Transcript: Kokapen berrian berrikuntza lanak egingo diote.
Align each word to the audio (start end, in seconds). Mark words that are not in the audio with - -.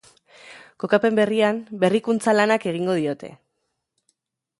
Kokapen 0.83 1.19
berrian 1.19 1.59
berrikuntza 1.83 2.35
lanak 2.37 2.65
egingo 2.73 2.97
diote. 3.01 3.31